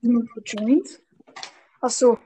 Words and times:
Jemand 0.00 0.30
gejoint? 0.34 1.02
Achso. 1.80 2.18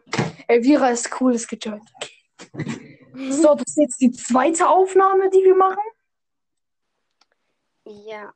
Elvira 0.48 0.90
ist 0.90 1.20
cool, 1.20 1.34
ist 1.34 1.48
gejoint. 1.48 1.90
Okay. 1.94 2.98
So, 3.30 3.54
das 3.54 3.68
ist 3.68 3.76
jetzt 3.76 4.00
die 4.00 4.12
zweite 4.12 4.68
Aufnahme, 4.68 5.30
die 5.30 5.44
wir 5.44 5.54
machen. 5.54 5.82
Ja. 7.84 8.32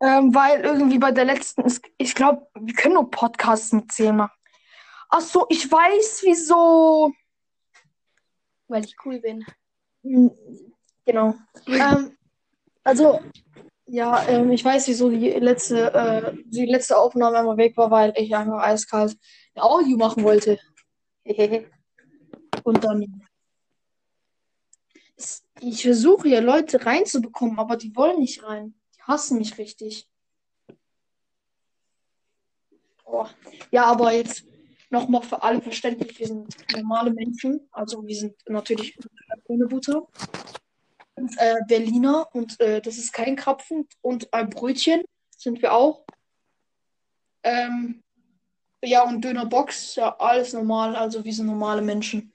Ähm, 0.00 0.34
weil 0.34 0.60
irgendwie 0.60 0.98
bei 0.98 1.10
der 1.10 1.24
letzten 1.24 1.62
ist, 1.62 1.82
ich 1.98 2.14
glaube, 2.14 2.46
wir 2.54 2.74
können 2.74 2.94
nur 2.94 3.10
Podcasts 3.10 3.72
mit 3.72 3.90
10 3.90 4.16
machen. 4.16 4.32
Ach 5.10 5.20
so, 5.20 5.46
ich 5.48 5.70
weiß, 5.70 6.20
wieso. 6.24 7.12
Weil 8.68 8.84
ich 8.84 8.96
cool 9.04 9.20
bin. 9.20 9.44
Hm, 10.02 10.30
Genau. 11.08 11.34
ähm, 11.66 12.18
also, 12.84 13.20
ja, 13.88 14.28
ähm, 14.28 14.50
ich 14.50 14.64
weiß, 14.64 14.86
wieso 14.88 15.08
die 15.10 15.30
letzte, 15.30 15.92
äh, 15.94 16.36
die 16.44 16.66
letzte 16.66 16.98
Aufnahme 16.98 17.38
einmal 17.38 17.56
weg 17.56 17.76
war, 17.76 17.90
weil 17.90 18.12
ich 18.16 18.34
einfach 18.36 18.62
eiskalt 18.62 19.16
ein 19.54 19.62
Audio 19.62 19.96
machen 19.96 20.22
wollte. 20.22 20.58
Und 22.64 22.84
dann. 22.84 23.22
Ich 25.60 25.82
versuche 25.82 26.28
hier 26.28 26.40
Leute 26.40 26.84
reinzubekommen, 26.84 27.58
aber 27.58 27.76
die 27.76 27.94
wollen 27.96 28.20
nicht 28.20 28.44
rein. 28.44 28.74
Die 28.94 29.02
hassen 29.02 29.38
mich 29.38 29.58
richtig. 29.58 30.08
Oh. 33.04 33.26
Ja, 33.70 33.86
aber 33.86 34.12
jetzt 34.12 34.44
nochmal 34.90 35.22
für 35.22 35.42
alle 35.42 35.60
verständlich, 35.60 36.18
wir 36.18 36.26
sind 36.26 36.54
normale 36.76 37.10
Menschen. 37.10 37.68
Also 37.72 38.06
wir 38.06 38.14
sind 38.14 38.36
natürlich 38.46 38.96
ohne 39.46 39.66
Butter. 39.66 40.06
Äh, 41.36 41.56
Berliner 41.66 42.28
und 42.32 42.60
äh, 42.60 42.80
das 42.80 42.98
ist 42.98 43.12
kein 43.12 43.36
Krapfen 43.36 43.88
und 44.00 44.32
ein 44.32 44.50
Brötchen 44.50 45.02
sind 45.36 45.62
wir 45.62 45.72
auch. 45.72 46.04
Ähm, 47.42 48.02
ja, 48.82 49.02
und 49.02 49.22
Dönerbox, 49.22 49.96
ja, 49.96 50.16
alles 50.18 50.52
normal. 50.52 50.96
Also 50.96 51.24
wir 51.24 51.32
sind 51.32 51.46
normale 51.46 51.82
Menschen. 51.82 52.32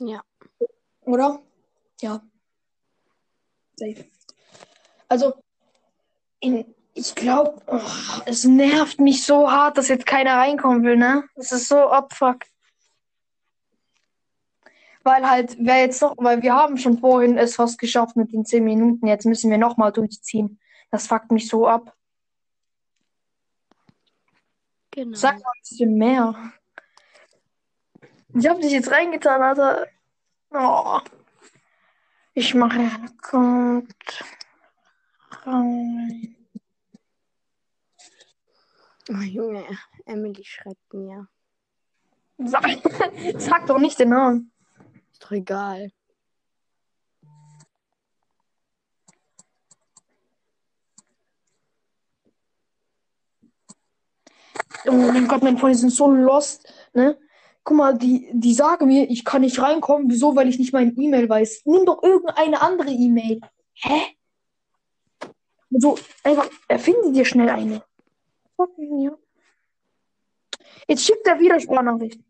Ja. 0.00 0.22
Oder? 1.02 1.40
Ja. 2.00 2.22
Safe. 3.76 4.04
Also, 5.08 5.34
in, 6.40 6.74
ich 6.94 7.14
glaube, 7.14 7.60
es 8.26 8.44
nervt 8.44 9.00
mich 9.00 9.24
so 9.24 9.50
hart, 9.50 9.78
dass 9.78 9.88
jetzt 9.88 10.06
keiner 10.06 10.36
reinkommen 10.36 10.82
will, 10.84 10.96
ne? 10.96 11.24
Es 11.36 11.52
ist 11.52 11.68
so 11.68 11.76
abfuck. 11.76 12.44
Weil 15.04 15.28
halt, 15.28 15.56
wer 15.58 15.80
jetzt 15.80 16.00
noch, 16.00 16.14
weil 16.18 16.42
wir 16.42 16.54
haben 16.54 16.76
schon 16.76 16.98
vorhin 16.98 17.36
es 17.36 17.56
fast 17.56 17.78
geschafft 17.78 18.16
mit 18.16 18.32
den 18.32 18.44
10 18.44 18.62
Minuten, 18.62 19.06
jetzt 19.06 19.26
müssen 19.26 19.50
wir 19.50 19.58
nochmal 19.58 19.92
durchziehen. 19.92 20.60
Das 20.90 21.06
fuckt 21.06 21.32
mich 21.32 21.48
so 21.48 21.66
ab. 21.66 21.96
Genau. 24.92 25.16
Sag 25.16 25.40
mal 25.40 25.50
ein 25.50 25.60
bisschen 25.60 25.94
mehr. 25.96 26.52
Ich 28.34 28.46
hab 28.46 28.60
dich 28.60 28.72
jetzt 28.72 28.90
reingetan, 28.90 29.42
Alter. 29.42 29.86
Oh. 30.50 31.00
Ich 32.34 32.54
mache. 32.54 32.90
Kommt 33.20 34.24
rein. 35.44 36.36
Oh, 39.10 39.22
Junge, 39.22 39.64
Emily 40.06 40.44
schreibt 40.44 40.94
mir. 40.94 41.28
Sag, 42.38 42.64
sag 43.38 43.66
doch 43.66 43.78
nicht 43.78 43.98
den 43.98 44.10
Namen. 44.10 44.51
Egal. 45.32 45.90
Oh 54.86 54.92
mein 54.92 55.28
Gott, 55.28 55.42
meine 55.42 55.58
Freunde 55.58 55.78
sind 55.78 55.90
so 55.90 56.10
lost, 56.10 56.72
ne? 56.92 57.18
Guck 57.64 57.76
mal, 57.76 57.96
die, 57.96 58.28
die 58.32 58.54
sagen 58.54 58.86
mir, 58.86 59.08
ich 59.08 59.24
kann 59.24 59.42
nicht 59.42 59.60
reinkommen. 59.60 60.10
Wieso? 60.10 60.34
Weil 60.34 60.48
ich 60.48 60.58
nicht 60.58 60.72
meine 60.72 60.90
E-Mail 60.90 61.28
weiß. 61.28 61.62
Nimm 61.66 61.86
doch 61.86 62.02
irgendeine 62.02 62.60
andere 62.60 62.90
E-Mail. 62.90 63.40
Hä? 63.74 64.16
Also, 65.72 65.96
einfach, 66.24 66.50
erfinde 66.66 67.12
dir 67.12 67.24
schnell 67.24 67.48
eine. 67.48 67.84
Jetzt 70.88 71.04
schickt 71.04 71.26
er 71.26 71.38
wieder 71.38 71.60
Sprachnachricht. 71.60 72.20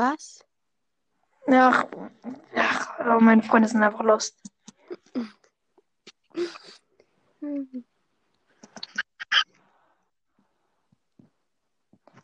Was? 0.00 0.42
Ach, 1.46 1.84
ach, 2.54 3.00
oh, 3.00 3.20
meine 3.20 3.42
Freunde 3.42 3.68
sind 3.68 3.82
einfach 3.82 4.02
lost. 4.02 4.34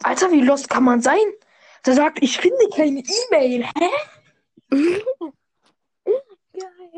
Alter, 0.02 0.30
wie 0.30 0.40
lost 0.40 0.70
kann 0.70 0.84
man 0.84 1.02
sein? 1.02 1.18
Der 1.84 1.92
sagt, 1.92 2.22
ich 2.22 2.38
finde 2.38 2.66
keine 2.74 3.00
E-Mail. 3.00 3.66
Hä? 3.66 3.90
Geil. 4.70 5.02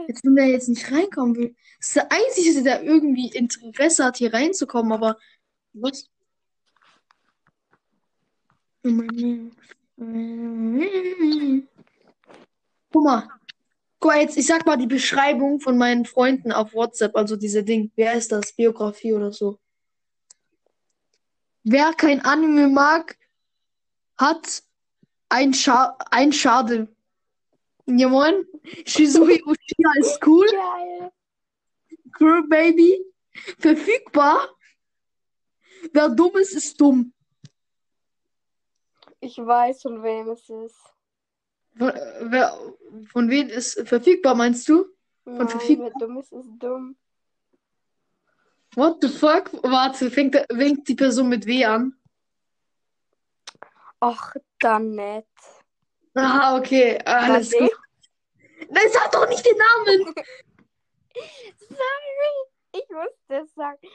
Jetzt, 0.07 0.25
wenn 0.25 0.37
der 0.37 0.47
jetzt 0.47 0.69
nicht 0.69 0.93
reinkommen 0.93 1.35
will. 1.35 1.57
Ist 1.81 1.97
der 1.97 2.07
Einzige, 2.13 2.63
der 2.63 2.85
irgendwie 2.85 3.31
Interesse 3.31 4.05
hat, 4.05 4.19
hier 4.19 4.33
reinzukommen, 4.33 4.93
aber 4.93 5.19
was? 5.73 6.09
Guck 9.99 10.07
mal. 13.03 13.29
Guck 13.99 14.13
mal, 14.13 14.21
jetzt, 14.21 14.37
ich 14.37 14.47
sag 14.47 14.65
mal 14.65 14.77
die 14.77 14.87
Beschreibung 14.87 15.61
von 15.61 15.77
meinen 15.77 16.05
Freunden 16.05 16.53
auf 16.53 16.73
WhatsApp, 16.73 17.17
also 17.17 17.35
diese 17.35 17.65
Ding. 17.65 17.91
Wer 17.97 18.15
ist 18.15 18.31
das? 18.31 18.53
Biografie 18.53 19.13
oder 19.13 19.33
so. 19.33 19.59
Wer 21.65 21.93
kein 21.95 22.25
Anime 22.25 22.69
mag, 22.69 23.19
hat 24.17 24.63
ein, 25.29 25.53
Scha 25.53 25.99
ein 26.11 26.33
Schade. 26.33 26.89
Ja, 27.87 28.09
moin. 28.09 28.45
Shizui 28.87 29.43
Uchiha 29.45 29.93
ist 29.99 30.25
cool. 30.25 30.47
Geil. 30.47 31.11
Girl 32.13 32.47
Baby. 32.49 33.05
Verfügbar. 33.59 34.49
Wer 35.93 36.09
dumm 36.11 36.37
ist, 36.37 36.55
ist 36.55 36.81
dumm. 36.81 37.13
Ich 39.29 39.37
weiß, 39.37 39.83
von 39.83 40.03
wem 40.03 40.31
es 40.31 40.49
ist. 40.49 40.95
Von, 41.77 41.91
äh, 41.91 42.31
wer, 42.31 42.59
von 43.13 43.29
wem 43.29 43.51
ist 43.51 43.87
verfügbar, 43.87 44.35
meinst 44.35 44.67
du? 44.71 44.87
Nein, 45.27 45.47
verfügbar? 45.47 45.91
wer 45.93 46.07
dumm 46.07 46.17
ist, 46.17 46.33
ist 46.33 46.49
dumm. 46.59 46.97
What 48.75 49.03
the 49.03 49.09
fuck? 49.11 49.53
Warte, 49.63 50.11
fängt, 50.11 50.35
fängt 50.51 50.89
die 50.89 50.95
Person 50.95 51.29
mit 51.29 51.45
W 51.45 51.63
an? 51.63 51.95
Ach, 54.01 54.35
dann 54.61 54.93
nicht. 54.93 55.27
Aha, 56.15 56.57
okay. 56.57 56.99
Alles 57.05 57.53
gut. 57.53 57.71
Nein, 58.71 58.87
sag 58.91 59.13
doch 59.13 59.29
nicht 59.29 59.45
den 59.45 59.59
Namen. 59.59 60.15
Sorry. 61.69 62.33
Ich 62.73 62.89
musste 62.89 63.45
es 63.45 63.55
sagen. 63.55 63.89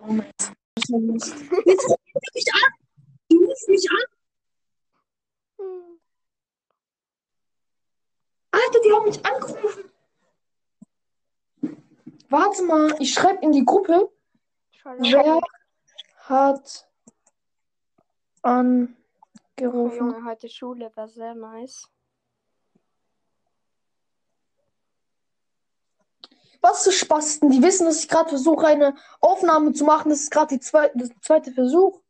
Oh 0.00 0.06
mein 0.06 0.32
Gott. 0.38 0.56
Jetzt 1.66 1.88
ruf 1.88 1.98
mich 2.34 2.46
an. 2.52 2.72
Mich 3.68 3.88
an. 3.90 3.96
Hm. 5.58 6.00
Alter, 8.50 8.80
die 8.84 8.92
haben 8.92 9.04
mich 9.06 9.24
angerufen. 9.24 9.84
Warte 12.28 12.62
mal, 12.62 12.94
ich 13.00 13.12
schreibe 13.12 13.42
in 13.42 13.52
die 13.52 13.64
Gruppe. 13.64 14.10
Wer 14.84 15.40
hat 16.18 16.86
Oh, 18.42 18.48
angerufen? 18.48 18.96
Junge, 19.58 20.24
heute 20.24 20.48
Schule 20.48 20.90
war 20.94 21.08
sehr 21.08 21.34
nice. 21.34 21.88
Was 26.62 26.84
für 26.84 26.92
Spasten? 26.92 27.50
Die 27.50 27.62
wissen, 27.62 27.86
dass 27.86 28.00
ich 28.02 28.08
gerade 28.08 28.28
versuche, 28.30 28.66
eine 28.66 28.94
Aufnahme 29.20 29.72
zu 29.72 29.84
machen. 29.84 30.10
Das 30.10 30.20
ist 30.20 30.30
gerade 30.30 30.54
die 30.54 30.60
zweite, 30.60 30.96
der 30.96 31.08
zweite 31.20 31.52
Versuch. 31.52 32.00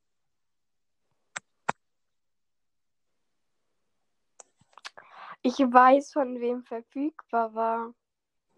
Ich 5.42 5.58
weiß, 5.58 6.12
von 6.12 6.38
wem 6.40 6.62
verfügbar 6.64 7.54
war. 7.54 7.94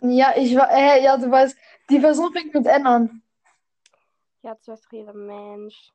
Ja, 0.00 0.32
ich 0.36 0.56
war, 0.56 0.68
äh, 0.70 1.02
ja, 1.02 1.16
du 1.16 1.30
weißt, 1.30 1.56
die 1.90 2.00
Versuch 2.00 2.32
fängt 2.32 2.52
mit 2.52 2.66
N 2.66 2.86
an. 2.86 3.22
Ja, 4.42 4.56
doch 4.66 4.80
jeder 4.90 5.14
Mensch. 5.14 5.92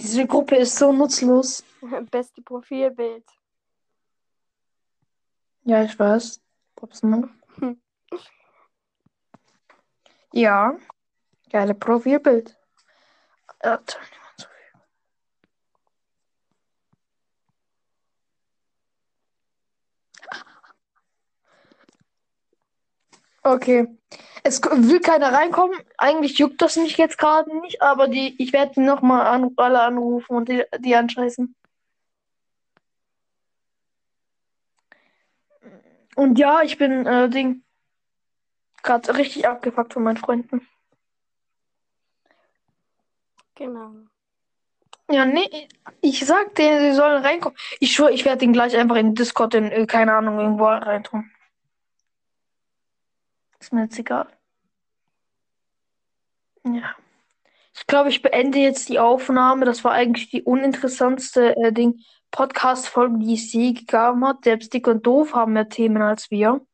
Diese 0.00 0.26
Gruppe 0.26 0.56
ist 0.56 0.76
so 0.76 0.92
nutzlos. 0.92 1.62
Beste 2.10 2.40
Profilbild. 2.40 3.24
Ja, 5.64 5.82
ich 5.82 5.98
weiß. 5.98 6.40
Ups, 6.80 7.02
mal. 7.02 7.28
Hm. 7.56 7.80
Ja, 10.32 10.76
geile 11.50 11.74
Profilbild. 11.74 12.58
Äh, 13.60 13.78
Okay. 23.46 23.86
Es 24.42 24.60
will 24.60 24.98
keiner 24.98 25.32
reinkommen. 25.32 25.78
Eigentlich 25.98 26.36
juckt 26.38 26.60
das 26.60 26.74
mich 26.74 26.96
jetzt 26.96 27.16
gerade 27.16 27.56
nicht, 27.60 27.80
aber 27.80 28.08
die, 28.08 28.34
ich 28.42 28.52
werde 28.52 28.82
nochmal 28.82 29.24
an, 29.24 29.52
alle 29.56 29.82
anrufen 29.82 30.36
und 30.36 30.48
die, 30.48 30.64
die 30.80 30.96
anscheißen. 30.96 31.54
Und 36.16 36.38
ja, 36.40 36.62
ich 36.62 36.76
bin 36.76 37.06
äh, 37.06 37.28
Ding 37.28 37.62
gerade 38.82 39.16
richtig 39.16 39.46
abgefuckt 39.46 39.92
von 39.92 40.02
meinen 40.02 40.16
Freunden. 40.16 40.66
Genau. 43.54 43.92
Ja, 45.08 45.24
nee, 45.24 45.68
ich 46.00 46.26
sag 46.26 46.56
denen, 46.56 46.80
sie 46.80 46.96
sollen 46.96 47.22
reinkommen. 47.22 47.56
Ich 47.78 47.92
schwöre, 47.92 48.10
ich 48.10 48.24
werde 48.24 48.38
den 48.38 48.52
gleich 48.52 48.76
einfach 48.76 48.96
in 48.96 49.14
Discord 49.14 49.54
in, 49.54 49.70
äh, 49.70 49.86
keine 49.86 50.14
Ahnung, 50.14 50.40
irgendwo 50.40 50.64
reintun. 50.64 51.30
Ist 53.58 53.72
mir 53.72 53.84
jetzt 53.84 53.98
egal. 53.98 54.26
Ja. 56.64 56.94
Ich 57.74 57.86
glaube, 57.86 58.08
ich 58.08 58.22
beende 58.22 58.58
jetzt 58.58 58.88
die 58.88 58.98
Aufnahme. 58.98 59.66
Das 59.66 59.84
war 59.84 59.92
eigentlich 59.92 60.30
die 60.30 60.42
uninteressanteste 60.42 61.56
äh, 61.56 61.72
Ding 61.72 62.00
Podcast-Folge, 62.30 63.18
die 63.18 63.34
es 63.34 63.52
je 63.52 63.72
gegeben 63.72 64.26
hat. 64.26 64.44
Selbst 64.44 64.72
Dick 64.72 64.86
und 64.86 65.06
Doof 65.06 65.34
haben 65.34 65.52
mehr 65.52 65.68
Themen 65.68 66.02
als 66.02 66.30
wir. 66.30 66.66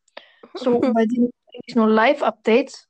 So, 0.55 0.81
bei 0.81 1.07
denen 1.07 1.31
eigentlich 1.53 1.77
nur 1.77 1.89
Live-Updates. 1.89 2.89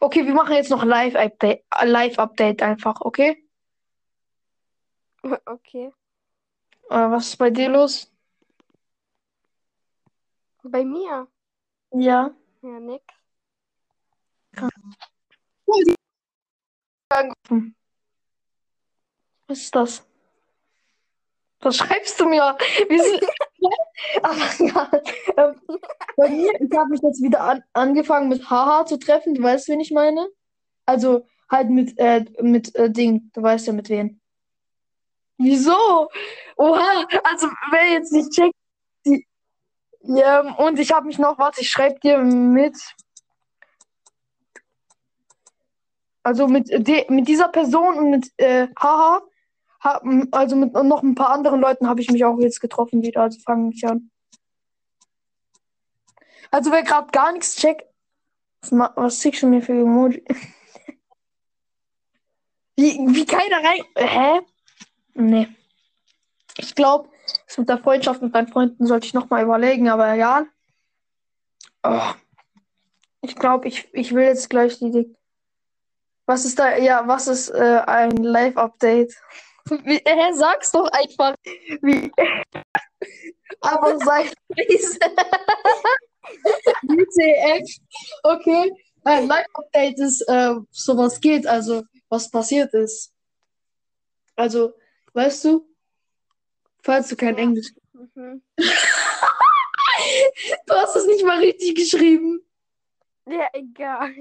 Okay, 0.00 0.26
wir 0.26 0.34
machen 0.34 0.54
jetzt 0.54 0.70
noch 0.70 0.84
Live-Update, 0.84 1.64
äh, 1.80 1.86
Live-Update 1.86 2.62
einfach, 2.62 3.00
okay? 3.00 3.42
Okay. 5.46 5.92
Äh, 6.88 7.10
was 7.10 7.28
ist 7.28 7.36
bei 7.36 7.50
dir 7.50 7.68
los? 7.68 8.12
Bei 10.62 10.84
mir? 10.84 11.26
Ja. 11.92 12.32
Ja, 12.62 12.80
nix. 12.80 13.04
Was 19.48 19.58
ist 19.58 19.74
das? 19.74 20.06
Was 21.60 21.76
schreibst 21.76 22.20
du 22.20 22.28
mir? 22.28 22.56
Wie 22.88 22.96
ist... 22.96 23.26
Ach, 24.22 24.58
ja. 24.60 24.90
ähm, 25.36 25.60
bei 26.16 26.28
mir, 26.28 26.52
ich 26.60 26.76
habe 26.76 26.90
mich 26.90 27.00
jetzt 27.02 27.22
wieder 27.22 27.40
an, 27.40 27.64
angefangen 27.72 28.28
mit 28.28 28.48
Haha 28.50 28.86
zu 28.86 28.98
treffen. 28.98 29.34
Du 29.34 29.42
weißt, 29.42 29.68
wen 29.68 29.80
ich 29.80 29.90
meine? 29.90 30.28
Also 30.84 31.26
halt 31.50 31.70
mit, 31.70 31.98
äh, 31.98 32.24
mit 32.40 32.74
äh, 32.74 32.90
Ding. 32.90 33.30
Du 33.34 33.42
weißt 33.42 33.66
ja 33.66 33.72
mit 33.72 33.88
wem. 33.88 34.20
Wieso? 35.38 36.08
Oha, 36.56 37.06
also 37.24 37.48
wer 37.70 37.92
jetzt 37.92 38.12
nicht 38.12 38.30
checkt, 38.32 38.54
ja, 40.06 40.40
und 40.56 40.78
ich 40.78 40.92
habe 40.92 41.06
mich 41.06 41.18
noch, 41.18 41.38
warte, 41.38 41.60
ich 41.60 41.70
schreibe 41.70 41.98
dir 42.00 42.18
mit, 42.18 42.76
also 46.22 46.48
mit, 46.48 46.68
de, 46.68 47.10
mit 47.10 47.28
dieser 47.28 47.48
Person 47.48 47.98
und 47.98 48.10
mit 48.10 48.32
äh, 48.36 48.68
Haha, 48.78 49.22
hab, 49.80 50.02
also 50.32 50.56
mit 50.56 50.72
noch 50.72 51.02
ein 51.02 51.14
paar 51.14 51.30
anderen 51.30 51.60
Leuten 51.60 51.88
habe 51.88 52.00
ich 52.00 52.10
mich 52.10 52.24
auch 52.24 52.38
jetzt 52.38 52.60
getroffen 52.60 53.02
wieder, 53.02 53.22
also 53.22 53.38
fange 53.40 53.72
ich 53.72 53.86
an. 53.86 54.10
Also 56.50 56.70
wer 56.72 56.82
gerade 56.82 57.10
gar 57.10 57.32
nichts 57.32 57.56
checkt, 57.56 57.84
was, 58.62 58.72
was 58.96 59.20
schickst 59.20 59.42
du 59.42 59.46
mir 59.46 59.62
für 59.62 59.72
Emoji? 59.72 60.24
Wie, 62.78 62.98
wie 63.08 63.24
keiner 63.24 63.56
rein. 63.64 63.82
Hä? 63.96 64.40
Nee. 65.14 65.48
Ich 66.58 66.74
glaube, 66.74 67.08
das 67.46 67.58
mit 67.58 67.68
der 67.68 67.78
Freundschaft 67.78 68.22
mit 68.22 68.34
deinen 68.34 68.48
Freunden 68.48 68.86
sollte 68.86 69.06
ich 69.06 69.14
nochmal 69.14 69.42
überlegen, 69.42 69.88
aber 69.88 70.14
ja. 70.14 70.46
Oh. 71.82 72.12
Ich 73.20 73.36
glaube, 73.36 73.68
ich, 73.68 73.88
ich 73.92 74.14
will 74.14 74.24
jetzt 74.24 74.50
gleich 74.50 74.78
die. 74.78 75.14
Was 76.26 76.44
ist 76.44 76.58
da? 76.58 76.76
Ja, 76.76 77.06
was 77.06 77.28
ist 77.28 77.50
äh, 77.50 77.82
ein 77.86 78.16
Live-Update? 78.16 79.14
Hä, 79.68 80.32
sag's 80.32 80.72
doch 80.72 80.88
einfach. 80.92 81.34
Wie. 81.82 82.12
Aber 83.60 83.98
sei 83.98 84.30
leise. 84.48 84.98
WTF. 86.82 87.78
Okay. 88.22 88.72
Ein 89.04 89.28
Live-Update 89.28 90.00
ist, 90.00 90.22
äh, 90.22 90.54
so 90.70 90.96
was 90.96 91.20
geht, 91.20 91.46
also 91.46 91.84
was 92.08 92.30
passiert 92.30 92.74
ist. 92.74 93.12
Also, 94.34 94.74
weißt 95.14 95.44
du, 95.44 95.68
falls 96.86 97.08
du 97.08 97.16
kein 97.16 97.36
Ja. 97.36 97.42
Englisch. 97.42 97.72
Mhm. 97.92 98.42
Du 100.66 100.74
hast 100.74 100.94
es 100.94 101.06
nicht 101.06 101.24
mal 101.24 101.38
richtig 101.38 101.74
geschrieben. 101.74 102.40
Ja, 103.26 103.48
egal. 103.54 104.14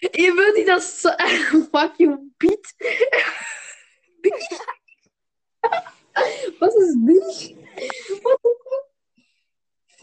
Ihr 0.00 0.36
würdet 0.36 0.68
das 0.68 1.00
zu 1.00 1.08
Fuck 1.72 1.92
you, 1.98 2.30
Beat. 2.38 2.66
Was 6.58 6.74
ist 6.76 6.96
Bitch? 7.06 7.54
What 8.22 8.38
the 8.42 8.50
fuck? 8.68 8.84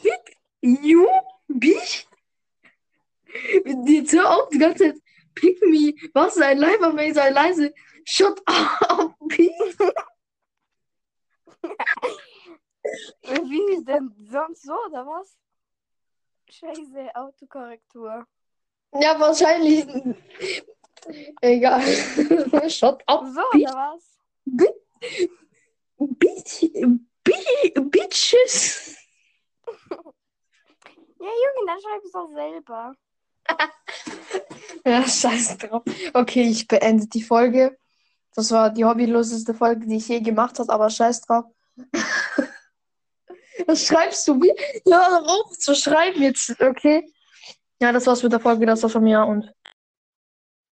Fick 0.01 0.37
you, 0.61 1.07
Bitch? 1.47 2.05
Jetzt 3.85 4.13
hör 4.13 4.29
auf, 4.37 4.49
die 4.49 4.57
ganze 4.57 4.93
Zeit. 4.93 5.01
Pick 5.35 5.61
me. 5.61 5.93
Was 6.13 6.35
ist 6.35 6.41
ein 6.41 6.57
wenn 6.97 7.13
sei 7.13 7.29
leise? 7.29 7.73
Shut 8.05 8.41
up, 8.47 9.15
Bitch. 9.27 9.51
Wie 13.23 13.83
denn 13.85 14.11
sonst 14.29 14.63
so, 14.63 14.73
oder 14.87 15.05
was? 15.05 15.35
Scheiße, 16.49 17.15
Autokorrektur. 17.15 18.25
Ja, 18.93 19.19
wahrscheinlich. 19.19 19.85
Egal. 21.41 21.81
Shut 22.69 23.01
up, 23.07 23.25
So, 23.33 23.41
Bitch. 23.53 23.67
oder 23.67 23.75
was? 23.75 24.17
Bitch. 25.99 26.71
Bitch. 27.23 27.73
Bitches. 27.75 28.95
Ja, 31.23 31.27
Junge, 31.27 31.67
dann 31.67 31.79
schreib 31.79 32.03
es 32.03 32.11
doch 32.11 32.29
selber. 32.33 32.95
Ja, 34.83 35.07
scheiß 35.07 35.57
drauf. 35.59 35.83
Okay, 36.13 36.41
ich 36.49 36.67
beende 36.67 37.05
die 37.05 37.21
Folge. 37.21 37.77
Das 38.33 38.49
war 38.49 38.71
die 38.71 38.83
hobbyloseste 38.83 39.53
Folge, 39.53 39.85
die 39.85 39.97
ich 39.97 40.07
je 40.07 40.19
gemacht 40.21 40.57
habe, 40.57 40.73
aber 40.73 40.89
scheiß 40.89 41.21
drauf. 41.21 41.45
Was 43.71 43.87
schreibst 43.87 44.27
du 44.27 44.35
mir? 44.35 44.53
Ja, 44.85 45.21
auf 45.25 45.57
zu 45.57 45.73
schreiben 45.73 46.21
jetzt, 46.21 46.59
okay? 46.59 47.09
Ja, 47.81 47.93
das 47.93 48.05
war's 48.05 48.21
mit 48.21 48.33
der 48.33 48.41
Folge, 48.41 48.65
das 48.65 48.83
war's 48.83 48.91
von 48.91 49.03
mir 49.03 49.25
und 49.25 49.49